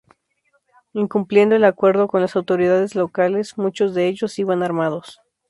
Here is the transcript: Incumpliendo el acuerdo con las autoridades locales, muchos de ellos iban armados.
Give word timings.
Incumpliendo 0.93 1.55
el 1.55 1.63
acuerdo 1.63 2.07
con 2.07 2.21
las 2.21 2.35
autoridades 2.35 2.95
locales, 2.95 3.59
muchos 3.59 3.93
de 3.93 4.07
ellos 4.07 4.39
iban 4.39 4.63
armados. 4.63 5.19